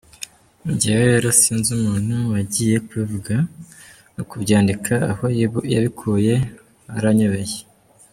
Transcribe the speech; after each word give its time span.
Njyewe 0.71 1.03
rero 1.11 1.29
sinzi 1.41 1.69
umuntu 1.79 2.15
wagiye 2.31 2.75
kubivuga 2.85 3.35
no 4.15 4.23
kubyandika, 4.29 4.93
aho 5.11 5.25
yabikuye 5.73 6.33
haranyobeye. 6.93 7.57